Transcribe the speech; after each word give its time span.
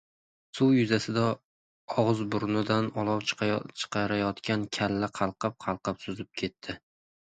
Suv 0.59 0.69
yuzasida 0.77 1.25
«og‘iz-burni»dan 2.05 2.91
olov 3.05 3.23
chiqarayotgan 3.37 4.69
«kalla» 4.81 5.15
qalqib-qalqib 5.23 6.07
suzib 6.09 6.37
ketdi. 6.45 6.83